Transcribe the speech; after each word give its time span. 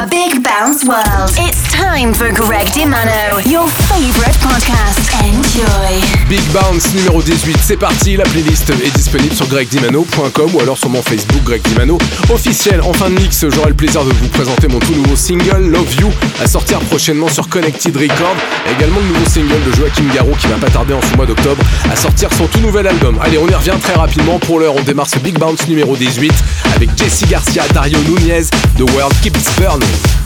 our 0.00 0.08
Big 0.08 0.42
Bounce 0.42 0.84
world. 0.84 1.30
It's 1.36 1.69
time 1.70 2.12
for 2.12 2.32
Greg 2.32 2.66
DiMano, 2.68 3.38
your 3.46 3.68
favorite 3.68 4.36
podcast. 4.40 4.98
Enjoy. 5.22 6.00
Big 6.28 6.42
Bounce 6.52 6.92
numéro 6.94 7.22
18, 7.22 7.56
c'est 7.62 7.76
parti. 7.76 8.16
La 8.16 8.24
playlist 8.24 8.70
est 8.70 8.94
disponible 8.96 9.34
sur 9.34 9.46
gregdimano.com 9.46 10.50
ou 10.54 10.60
alors 10.60 10.76
sur 10.76 10.88
mon 10.88 11.00
Facebook 11.02 11.42
Greg 11.44 11.62
Dimano 11.62 11.98
officiel. 12.30 12.80
En 12.82 12.92
fin 12.92 13.08
de 13.08 13.14
mix, 13.14 13.46
j'aurai 13.48 13.68
le 13.68 13.74
plaisir 13.74 14.04
de 14.04 14.10
vous 14.10 14.28
présenter 14.28 14.66
mon 14.66 14.80
tout 14.80 14.94
nouveau 14.94 15.14
single 15.14 15.70
Love 15.70 15.94
You 16.00 16.10
à 16.42 16.48
sortir 16.48 16.80
prochainement 16.80 17.28
sur 17.28 17.48
Connected 17.48 17.96
Record. 17.96 18.36
Et 18.68 18.72
également 18.72 18.98
le 19.00 19.06
nouveau 19.06 19.26
single 19.26 19.62
de 19.64 19.72
Joachim 19.76 20.08
Garraud 20.12 20.36
qui 20.40 20.48
va 20.48 20.56
pas 20.56 20.70
tarder 20.70 20.94
en 20.94 21.02
ce 21.02 21.14
mois 21.16 21.26
d'octobre 21.26 21.62
à 21.90 21.94
sortir 21.94 22.30
son 22.36 22.46
tout 22.46 22.60
nouvel 22.60 22.88
album. 22.88 23.18
Allez, 23.22 23.38
on 23.38 23.48
y 23.48 23.54
revient 23.54 23.78
très 23.80 23.94
rapidement. 23.94 24.38
Pour 24.40 24.58
l'heure, 24.58 24.74
on 24.76 24.82
démarre 24.82 25.08
ce 25.08 25.18
Big 25.18 25.38
Bounce 25.38 25.68
numéro 25.68 25.96
18 25.96 26.32
avec 26.74 26.90
Jesse 26.96 27.26
Garcia, 27.28 27.62
Dario 27.72 27.98
Nunez, 28.08 28.46
The 28.76 28.90
World 28.92 29.14
Keeps 29.22 29.44
Burning. 29.56 30.19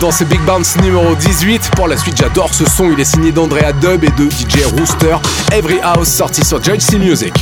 Dans 0.00 0.10
ce 0.10 0.24
Big 0.24 0.40
Bounce 0.46 0.76
numéro 0.80 1.14
18. 1.14 1.72
Pour 1.76 1.86
la 1.86 1.96
suite, 1.96 2.16
j'adore 2.16 2.54
ce 2.54 2.64
son. 2.64 2.90
Il 2.90 2.98
est 3.00 3.04
signé 3.04 3.32
d'Andrea 3.32 3.72
Dub 3.80 4.02
et 4.04 4.10
de 4.10 4.30
DJ 4.30 4.64
Rooster. 4.78 5.16
Every 5.52 5.78
House 5.82 6.08
sorti 6.08 6.44
sur 6.44 6.62
JC 6.62 6.98
Music. 6.98 7.32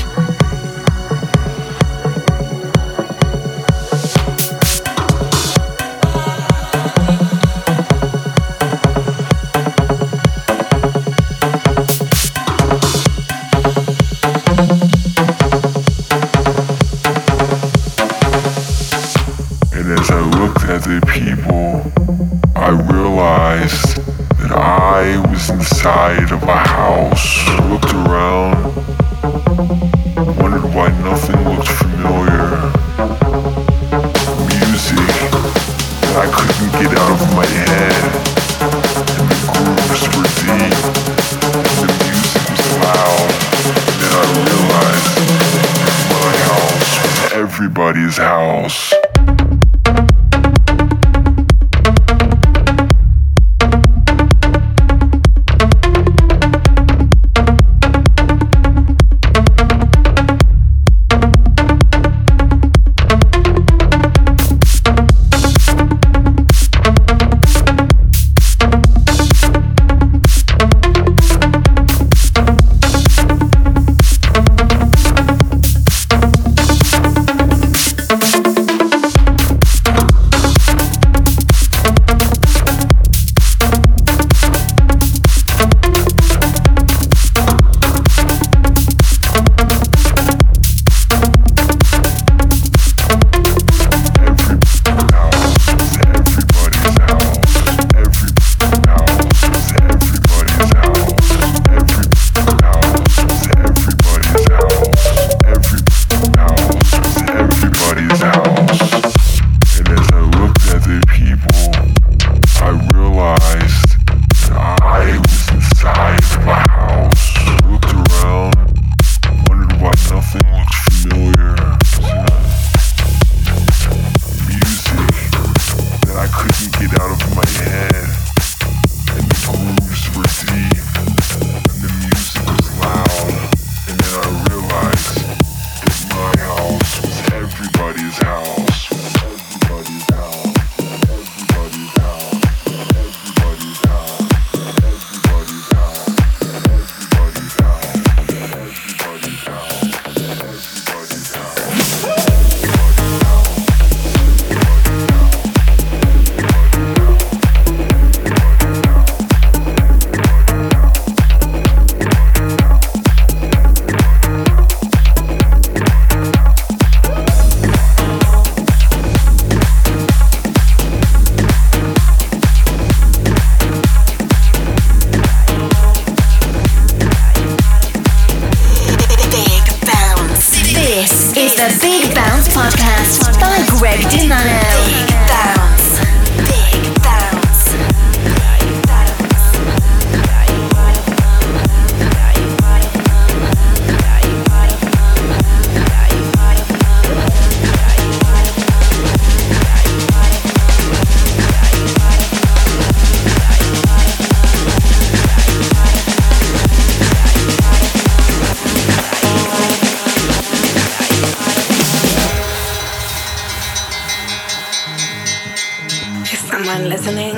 Everyone 216.79 216.97
listening? 216.97 217.35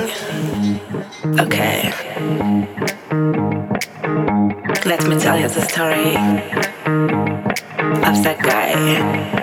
Okay. 1.39 1.89
Let 4.85 5.07
me 5.07 5.19
tell 5.19 5.39
you 5.39 5.47
the 5.47 5.61
story 5.67 6.15
of 8.05 8.23
that 8.23 8.37
guy. 8.43 9.40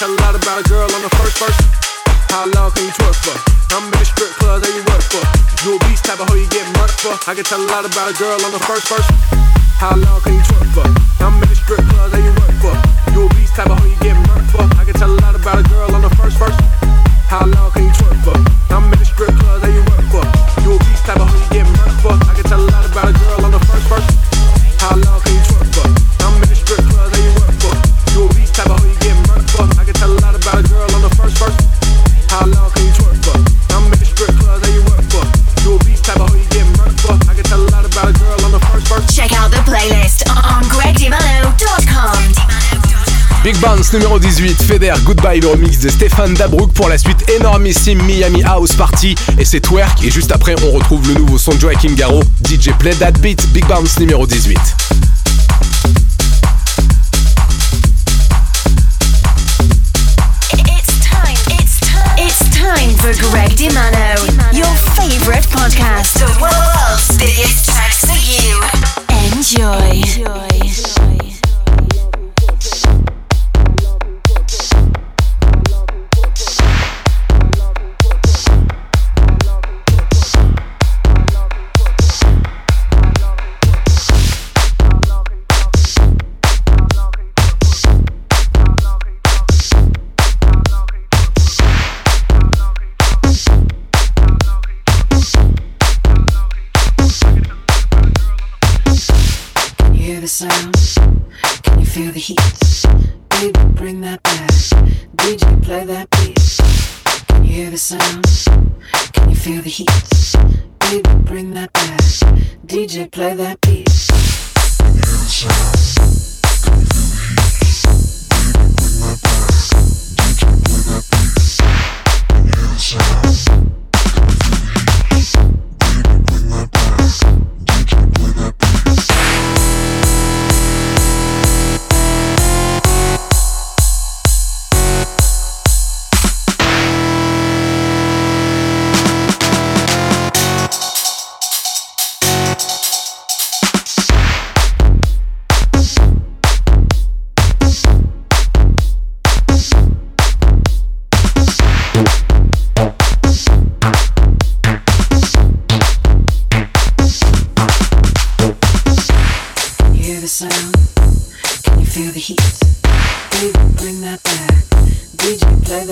Tell 0.00 0.08
a 0.08 0.16
lot 0.24 0.34
about 0.34 0.64
a 0.64 0.66
girl 0.66 0.88
on 0.96 1.02
the 1.02 1.12
first 1.20 1.36
verse. 1.36 1.60
How 2.32 2.48
long 2.56 2.72
can 2.72 2.88
you 2.88 2.92
twerk 2.96 3.20
for? 3.20 3.36
I'm 3.76 3.84
in 3.84 3.90
the 3.92 4.08
strip 4.08 4.32
club 4.40 4.64
that 4.64 4.72
you 4.72 4.80
work 4.88 5.04
for. 5.12 5.20
You 5.60 5.76
a 5.76 5.78
beast 5.84 6.08
type 6.08 6.18
of 6.20 6.26
hoe 6.26 6.40
you 6.40 6.48
get 6.48 6.64
murdered 6.72 6.96
for. 7.04 7.12
I 7.28 7.36
can 7.36 7.44
tell 7.44 7.60
a 7.60 7.68
lot 7.68 7.84
about 7.84 8.08
a 8.08 8.16
girl 8.16 8.40
on 8.40 8.50
the 8.50 8.64
first 8.64 8.88
verse. 8.88 9.04
How 9.76 9.92
long 9.92 10.24
can 10.24 10.32
you 10.32 10.40
twerk 10.40 10.72
for? 10.72 10.88
I'm 11.20 11.36
in 11.44 11.48
the 11.52 11.54
strip 11.54 11.84
club 11.84 12.16
that 12.16 12.22
you 12.24 12.32
work 12.32 12.56
for. 12.64 12.72
You 13.12 13.28
a 13.28 13.34
beast 13.36 13.52
type 13.52 13.68
of 13.68 13.76
hoe 13.76 13.92
you 13.92 14.00
get 14.00 14.16
murdered 14.24 14.48
for. 14.48 14.64
I 14.80 14.88
can 14.88 14.96
tell 14.96 15.12
a 15.12 15.20
lot 15.20 15.36
about 15.36 15.60
a 15.60 15.68
girl 15.68 15.92
on 15.92 16.00
the 16.00 16.12
first 16.16 16.40
verse. 16.40 16.56
How 17.28 17.44
long 17.44 17.70
can 17.72 17.84
you 17.84 17.92
twerk 17.92 18.24
for? 18.24 18.59
Numéro 43.92 44.20
18, 44.20 44.62
Feder 44.62 44.94
Goodbye, 45.04 45.40
le 45.40 45.48
remix 45.48 45.80
de 45.80 45.88
Stéphane 45.88 46.32
Dabrouk 46.34 46.72
pour 46.72 46.88
la 46.88 46.96
suite 46.96 47.28
énormissime 47.28 48.00
Miami 48.02 48.42
House 48.44 48.72
Party 48.74 49.16
et 49.36 49.44
c'est 49.44 49.60
Twerk. 49.60 50.04
Et 50.04 50.10
juste 50.10 50.30
après, 50.30 50.54
on 50.64 50.70
retrouve 50.70 51.08
le 51.08 51.14
nouveau 51.14 51.38
son 51.38 51.52
de 51.52 51.58
Joaquin 51.58 51.92
Garro, 51.94 52.22
DJ 52.48 52.70
Play 52.78 52.94
That 52.94 53.12
Beat, 53.12 53.48
Big 53.52 53.66
Bounce 53.66 53.98
numéro 53.98 54.26
18. 54.26 54.58
time 62.50 62.94
for 62.98 63.12
Greg 63.30 63.56
DiMano, 63.56 64.52
your 64.52 64.76
favorite 64.94 65.48
podcast, 65.50 66.20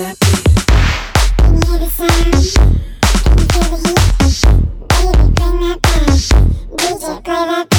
Baby, 0.09 0.25
bring 5.35 5.59
that 5.61 5.79
back. 5.83 6.09
DJ, 6.77 7.23
play 7.23 7.45
that. 7.45 7.78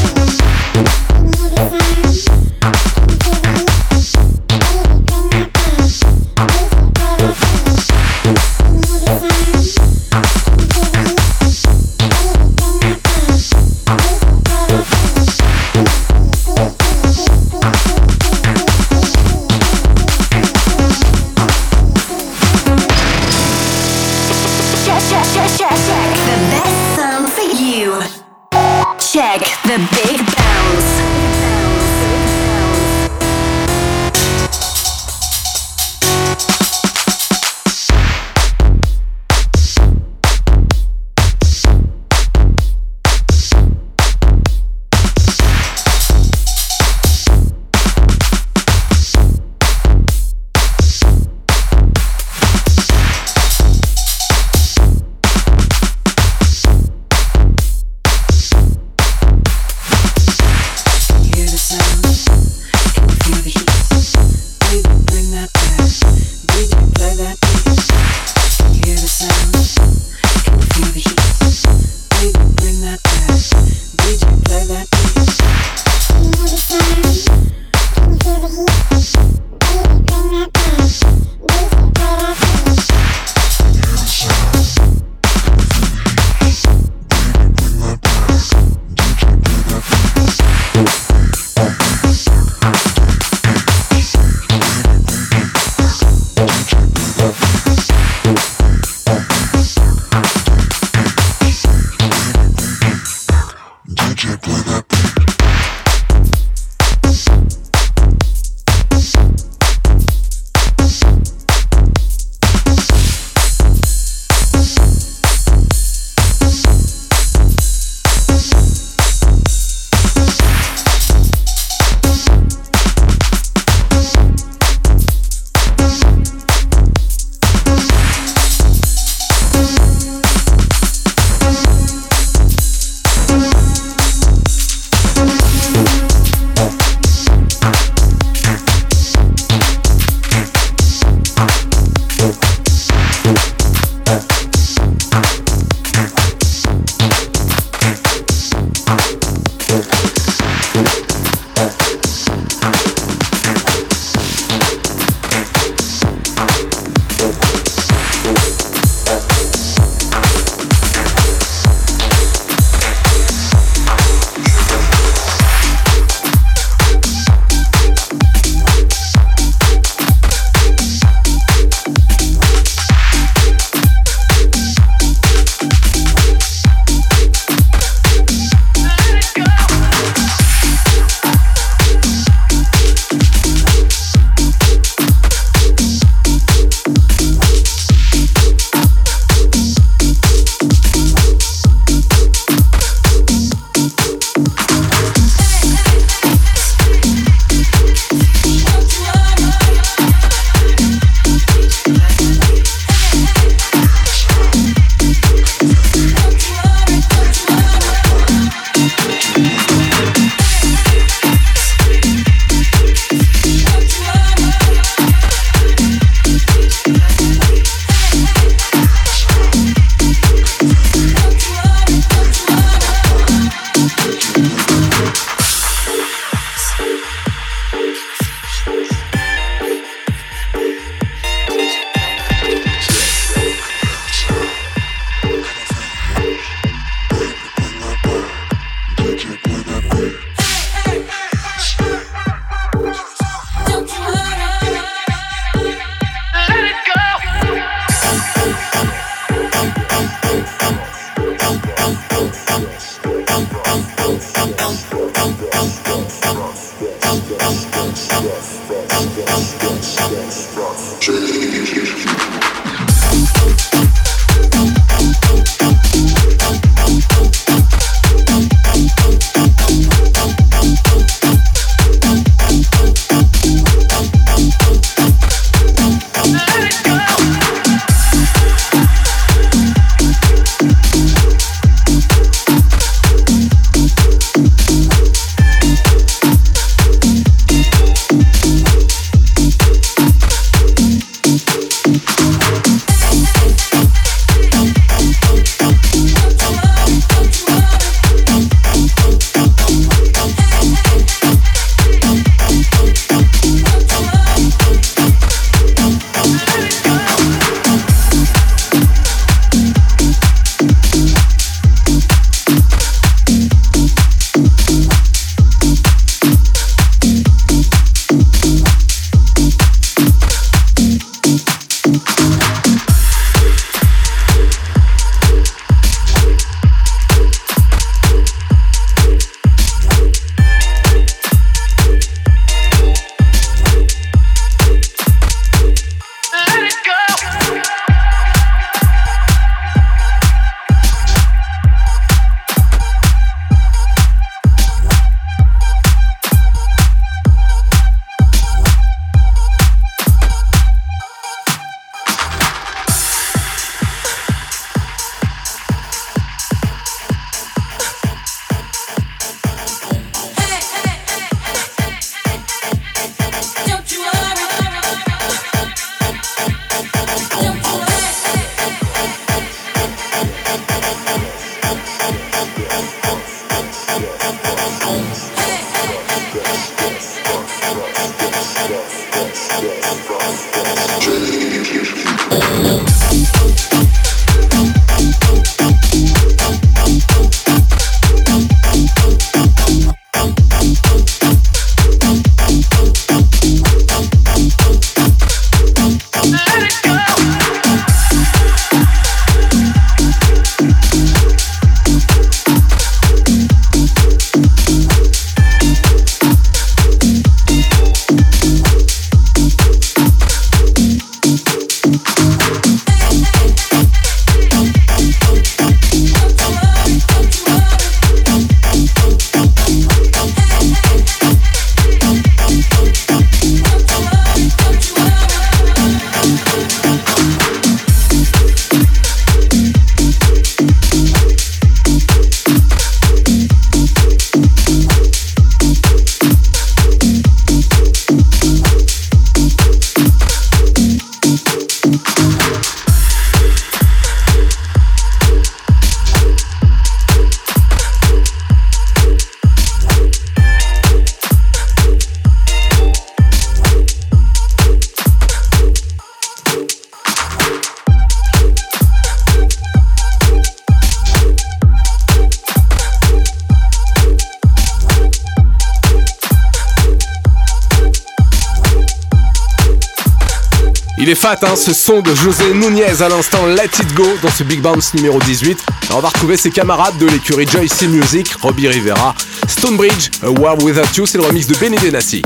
Ce 471.55 471.73
son 471.73 472.01
de 472.01 472.13
José 472.13 472.53
Nunez 472.55 473.03
à 473.03 473.09
l'instant 473.09 473.47
Let 473.47 473.67
It 473.81 473.95
Go 473.95 474.05
dans 474.21 474.31
ce 474.31 474.43
Big 474.43 474.61
Bounce 474.61 474.95
numéro 474.95 475.21
18. 475.21 475.59
on 475.95 476.01
va 476.01 476.09
retrouver 476.09 476.37
ses 476.37 476.51
camarades 476.51 476.99
de 476.99 477.07
l'écurie 477.07 477.47
Joyce 477.47 477.83
Music, 477.83 478.33
Robbie 478.43 478.67
Rivera, 478.67 479.15
Stonebridge, 479.47 480.11
A 480.25 480.31
World 480.31 480.63
Without 480.65 480.97
You, 480.97 481.07
c'est 481.07 481.19
le 481.19 481.25
remix 481.25 481.47
de 481.47 481.55
Benny 481.55 481.77
Benassi. 481.79 482.23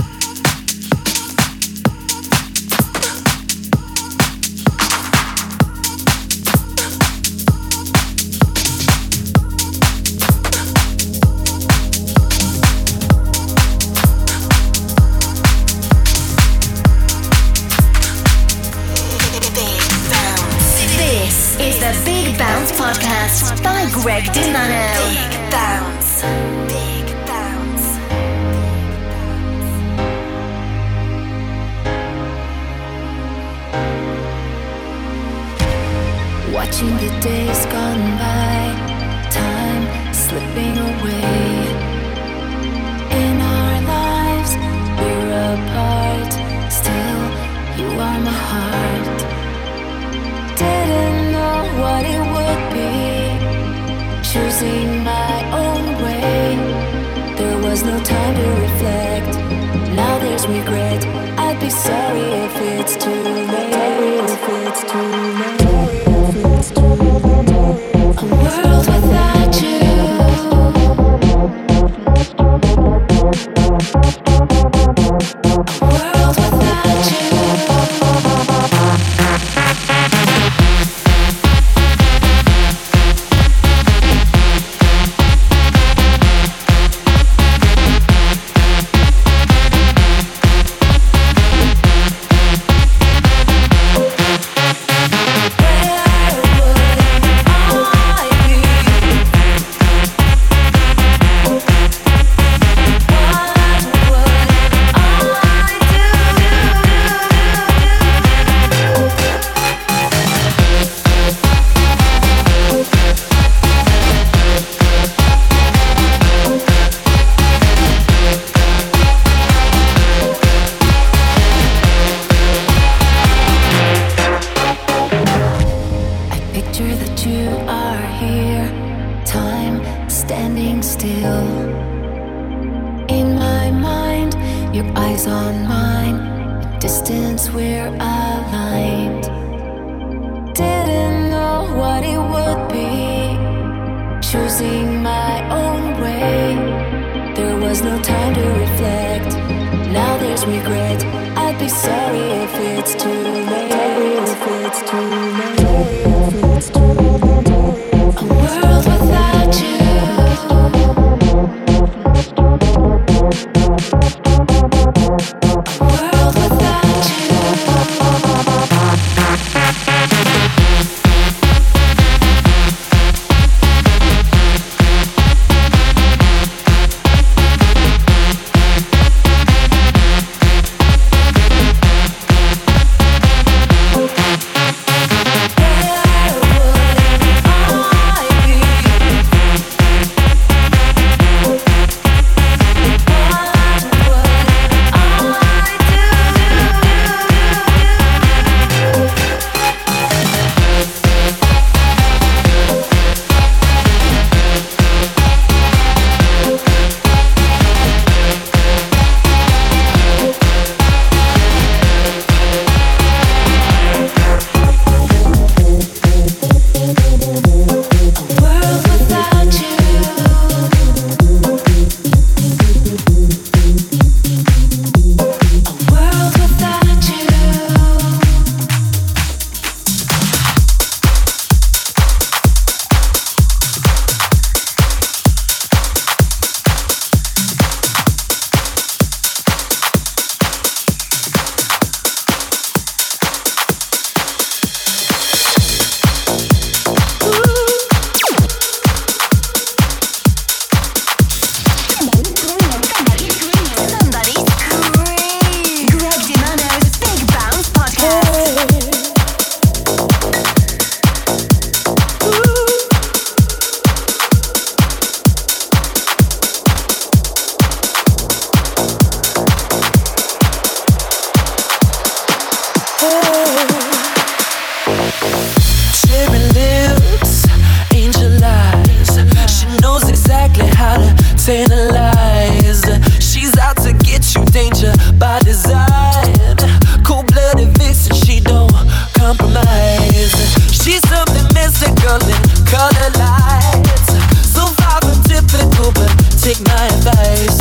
take 296.45 296.61
my 296.69 296.87
advice. 296.93 297.57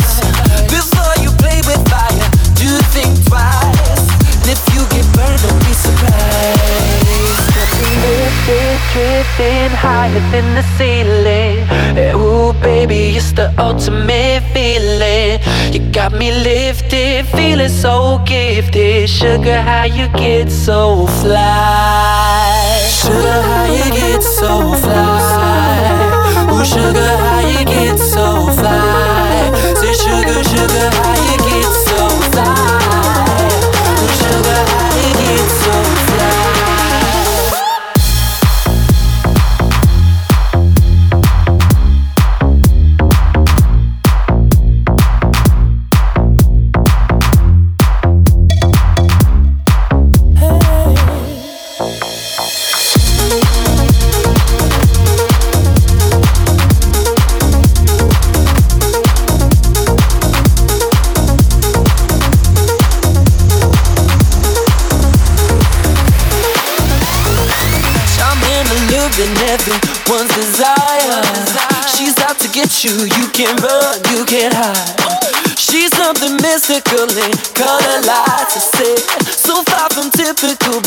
Before 0.67 1.15
you 1.23 1.31
play 1.39 1.61
with 1.63 1.79
fire, 1.87 2.27
do 2.59 2.69
think 2.91 3.15
twice. 3.29 4.03
And 4.43 4.49
if 4.51 4.59
you 4.73 4.81
get 4.91 5.07
burned, 5.15 5.39
don't 5.41 5.59
be 5.63 5.73
surprised. 5.73 6.73
Higher 9.83 10.19
than 10.31 10.55
the 10.55 10.63
ceiling. 10.77 11.57
Eh, 11.97 12.13
ooh, 12.13 12.53
baby, 12.61 13.15
it's 13.17 13.31
the 13.31 13.53
ultimate 13.57 14.43
feeling. 14.53 15.39
You 15.73 15.79
got 15.91 16.11
me 16.13 16.31
lifted, 16.31 17.25
feeling 17.27 17.69
so 17.69 18.21
gifted. 18.25 19.09
Sugar, 19.09 19.61
how 19.61 19.85
you 19.85 20.07
get 20.09 20.49
so 20.49 21.07
fly? 21.21 22.79
Sugar, 22.89 23.41
how 23.43 23.65
you 23.65 23.91
get 23.91 24.23
so 24.23 24.73
fly? 24.83 26.22
Ooh, 26.53 26.63
sugar, 26.63 27.17
how 27.17 27.39
you 27.39 27.65
get 27.65 27.97
so 27.97 28.47
fly? 28.53 29.51
Say, 29.73 29.93
sugar, 29.93 30.43
sugar, 30.43 30.89
how 31.01 31.15
you 31.15 31.22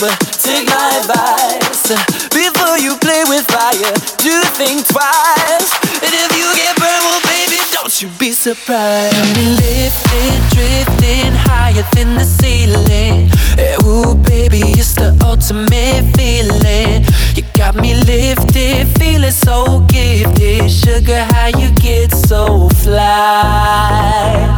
but 0.01 0.17
take 0.43 0.67
my 0.69 1.01
advice. 1.01 1.89
Before 2.33 2.79
you 2.79 2.97
play 2.99 3.25
with 3.29 3.47
fire, 3.47 3.93
do 4.19 4.35
think 4.59 4.87
twice. 4.87 5.71
And 6.03 6.13
if 6.13 6.31
you 6.37 6.47
get 6.55 6.77
burned, 6.77 7.05
well, 7.05 7.21
baby, 7.25 7.59
don't 7.73 7.95
you 8.03 8.09
be 8.19 8.33
surprised. 8.33 9.17
Lifted, 9.37 10.41
drifting 10.53 11.33
higher 11.49 11.85
than 11.95 12.15
the 12.15 12.25
ceiling. 12.25 13.31
Eh, 13.59 13.85
Ooh, 13.85 14.15
baby, 14.15 14.61
it's 14.77 14.95
the 14.95 15.17
ultimate 15.25 16.05
feeling. 16.17 17.05
You 17.35 17.43
got 17.55 17.75
me 17.77 17.95
lifted, 17.95 18.89
feeling 18.99 19.31
so 19.31 19.81
gifted. 19.89 20.71
Sugar, 20.71 21.25
how 21.33 21.49
you 21.59 21.71
get 21.77 22.13
so 22.13 22.69
fly? 22.83 24.57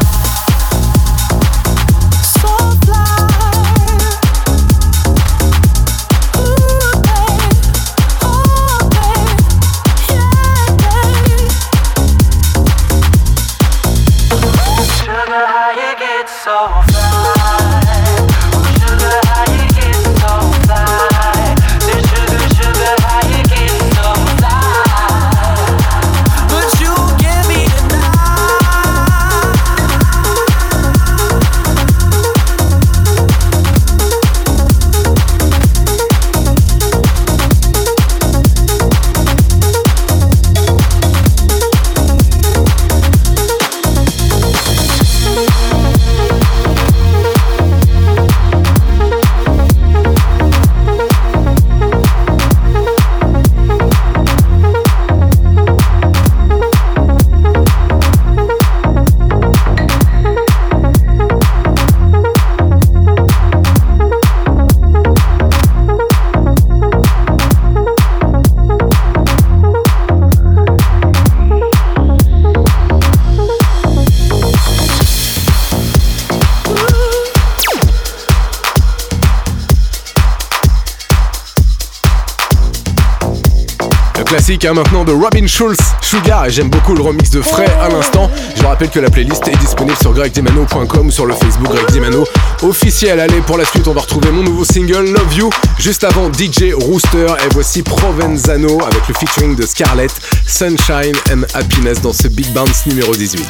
Hein, 84.49 84.73
maintenant 84.73 85.03
de 85.03 85.11
Robin 85.11 85.45
Schulz, 85.45 85.77
Sugar, 86.01 86.47
et 86.47 86.49
j'aime 86.49 86.69
beaucoup 86.69 86.95
le 86.95 87.03
remix 87.03 87.29
de 87.29 87.39
Frey 87.39 87.67
à 87.79 87.87
l'instant. 87.87 88.31
Je 88.55 88.61
vous 88.61 88.67
rappelle 88.67 88.89
que 88.89 88.99
la 88.99 89.09
playlist 89.11 89.47
est 89.47 89.55
disponible 89.57 89.97
sur 90.01 90.11
gregdimano.com 90.11 91.07
ou 91.07 91.11
sur 91.11 91.27
le 91.27 91.35
Facebook 91.35 91.67
Greg 91.67 91.85
Dimano 91.91 92.25
officiel. 92.63 93.19
Allez, 93.19 93.41
pour 93.41 93.59
la 93.59 93.65
suite, 93.65 93.87
on 93.87 93.93
va 93.93 94.01
retrouver 94.01 94.31
mon 94.31 94.41
nouveau 94.41 94.65
single 94.65 95.05
Love 95.11 95.35
You. 95.35 95.49
Juste 95.77 96.03
avant 96.03 96.31
DJ 96.33 96.73
Rooster, 96.73 97.27
et 97.45 97.53
voici 97.53 97.83
Provenzano 97.83 98.81
avec 98.81 99.07
le 99.07 99.13
featuring 99.13 99.55
de 99.55 99.67
Scarlett, 99.67 100.11
Sunshine 100.47 101.15
and 101.31 101.43
Happiness 101.53 102.01
dans 102.01 102.13
ce 102.13 102.27
Big 102.27 102.51
Bounce 102.51 102.87
numéro 102.87 103.15
18. 103.15 103.45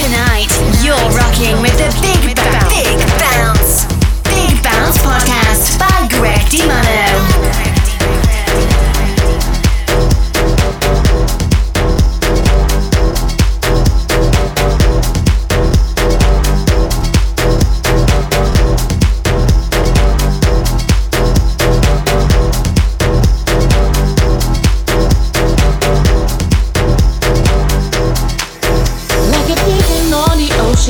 Tonight, 0.00 0.50
you're 0.82 0.96
rocking 1.14 1.60
with 1.60 1.76
the. 1.76 1.88
Big 2.70 2.98
Bounce. 3.18 3.86
Big 4.24 4.62
Bounce 4.62 4.98
Podcast 5.02 5.78
by 5.78 6.08
Greg 6.08 6.48
DiMano. 6.48 7.37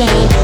attention. 0.01 0.38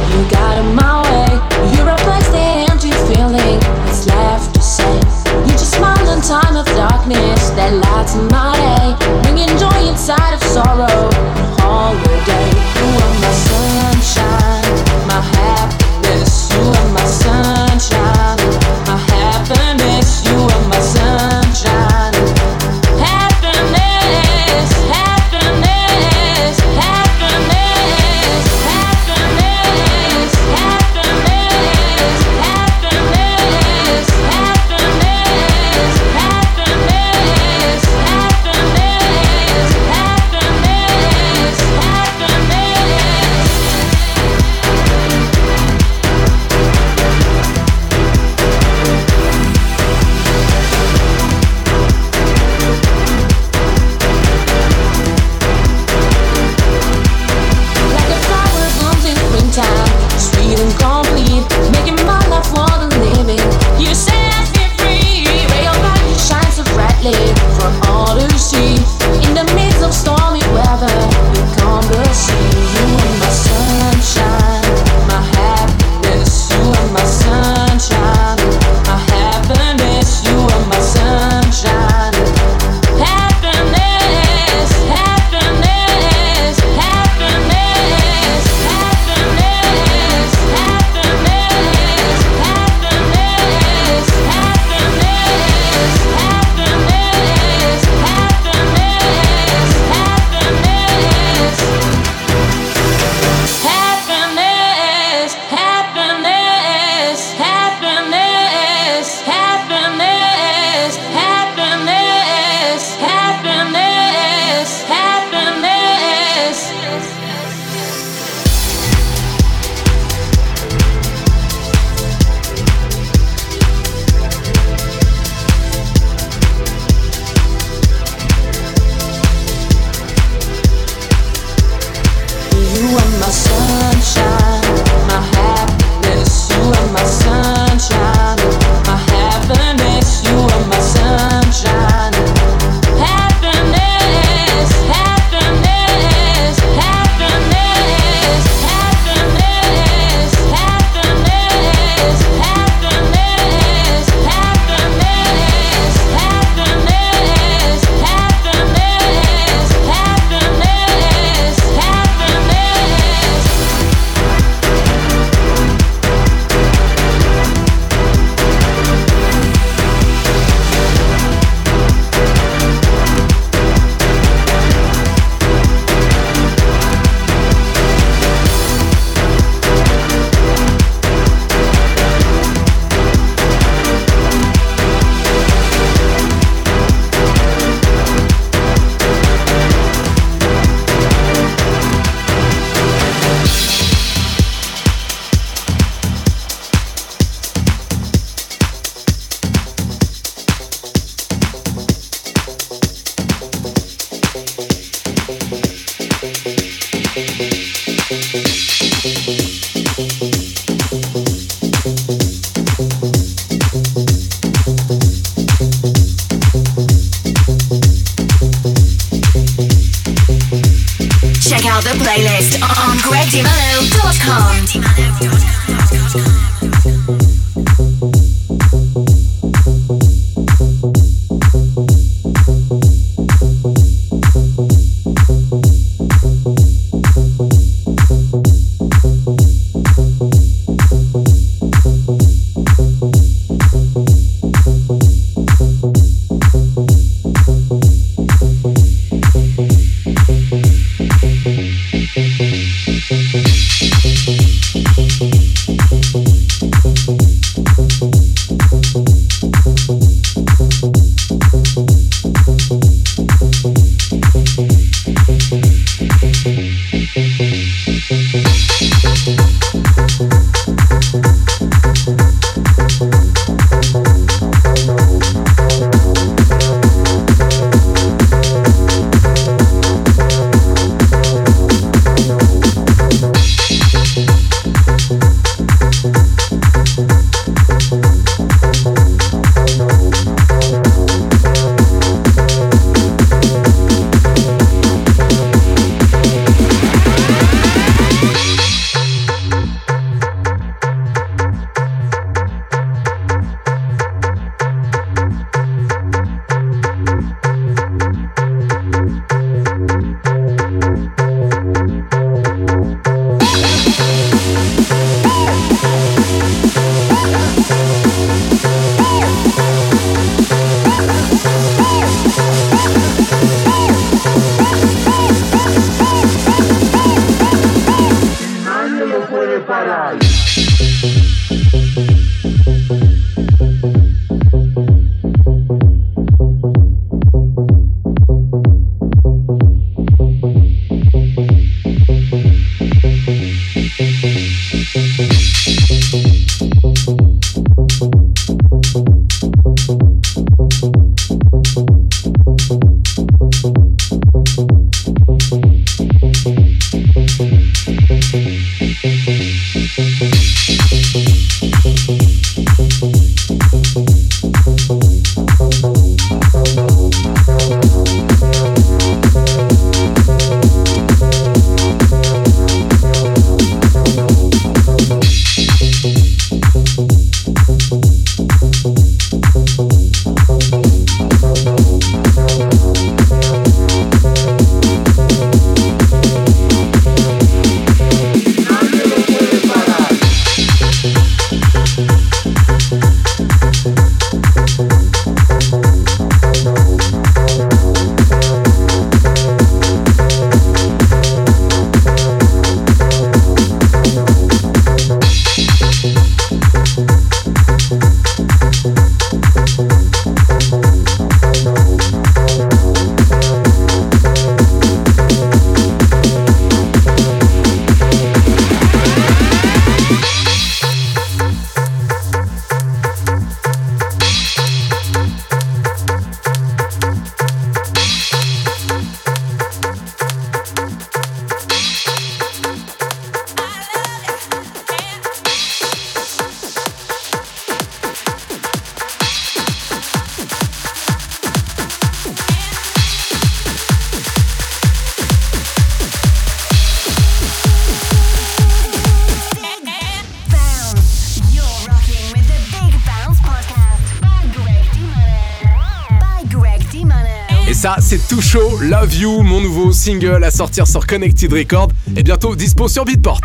C'est 458.01 458.29
tout 458.29 458.41
chaud, 458.41 458.79
Love 458.81 459.15
You, 459.15 459.43
mon 459.43 459.61
nouveau 459.61 459.93
single 459.93 460.43
à 460.43 460.51
sortir 460.51 460.87
sur 460.87 461.07
Connected 461.07 461.53
Record 461.53 461.91
et 462.17 462.23
bientôt 462.23 462.57
dispo 462.57 462.89
sur 462.89 463.05
Beatport. 463.05 463.41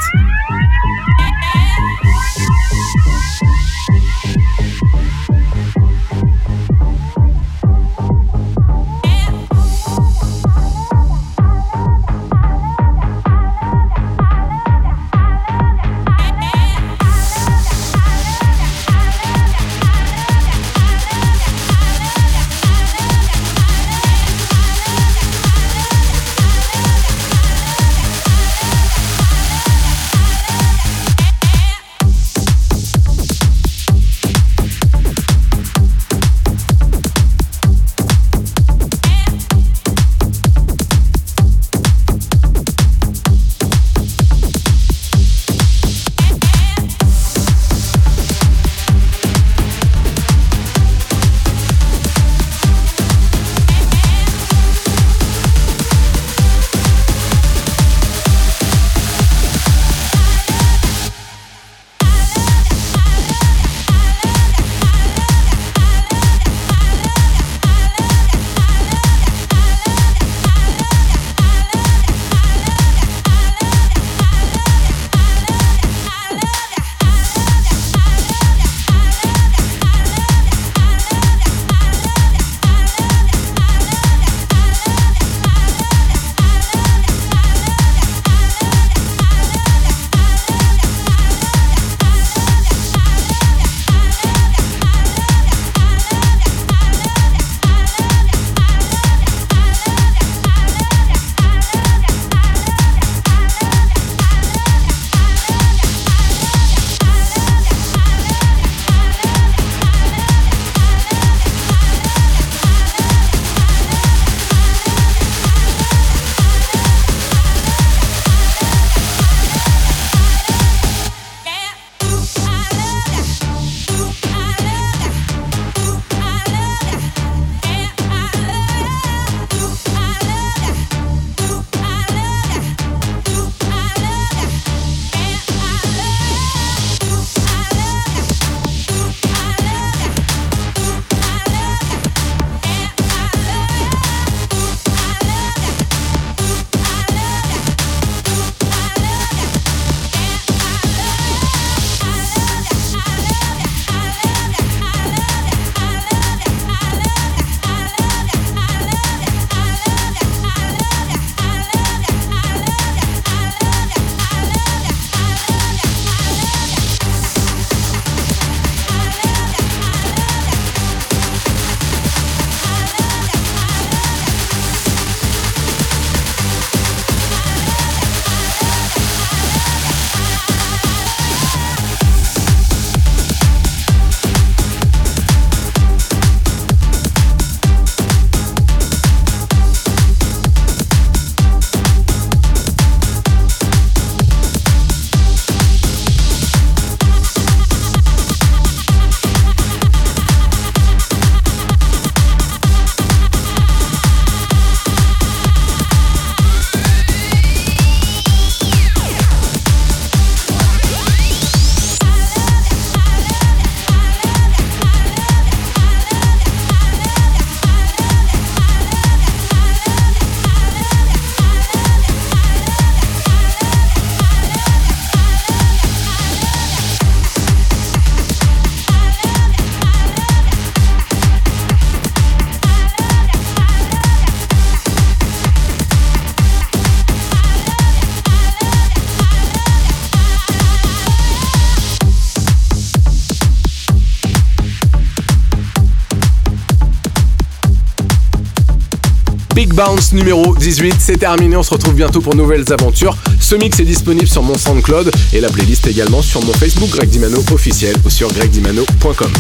Bounce 249.80 250.12
numéro 250.12 250.54
18. 250.56 250.96
C'est 251.00 251.16
terminé, 251.16 251.56
on 251.56 251.64
se 251.64 251.70
retrouve 251.70 251.94
bientôt 251.94 252.20
pour 252.20 252.36
nouvelles 252.36 252.66
aventures. 252.74 253.16
Ce 253.40 253.56
mix 253.56 253.80
est 253.80 253.86
disponible 253.86 254.28
sur 254.28 254.44
mon 254.44 254.58
SoundCloud 254.58 255.10
et 255.32 255.40
la 255.40 255.50
playlist 255.50 255.88
également 255.88 256.22
sur 256.22 256.44
mon 256.44 256.52
Facebook 256.52 256.90
Greg 256.90 257.08
Dimano 257.08 257.42
officiel 257.54 257.96
ou 258.04 258.10
sur 258.10 258.28
gregdimano.com. 258.28 259.32